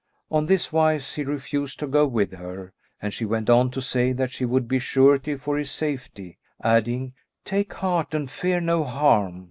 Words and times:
On 0.31 0.47
this 0.47 0.73
wise 0.73 1.13
he 1.13 1.23
refused 1.23 1.77
to 1.79 1.85
go 1.85 2.07
with 2.07 2.31
her 2.31 2.73
and 3.03 3.13
she 3.13 3.23
went 3.23 3.51
on 3.51 3.69
to 3.69 3.83
say 3.83 4.13
that 4.13 4.31
she 4.31 4.45
would 4.45 4.67
be 4.67 4.79
surety 4.79 5.35
for 5.35 5.57
his 5.57 5.69
safety, 5.69 6.39
adding, 6.63 7.13
"Take 7.45 7.73
heart 7.73 8.15
and 8.15 8.27
fear 8.27 8.59
no 8.59 8.83
harm!" 8.83 9.39